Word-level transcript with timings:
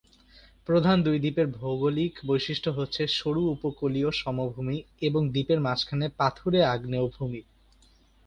প্রধান 0.67 0.97
দুই 1.03 1.17
দ্বীপের 1.19 1.47
ভৌগোলিক 1.57 2.13
বৈশিষ্ট্য 2.25 2.69
হচ্ছে 2.71 3.01
সরু 3.17 3.41
উপকূলীয় 3.47 4.09
সমভূমি 4.13 4.77
এবং 5.01 5.21
দ্বীপের 5.31 5.59
মাঝখানে 5.59 6.05
পাথুরে 6.19 6.59
আগ্নেয় 6.65 7.07
ভূমি। 7.07 7.41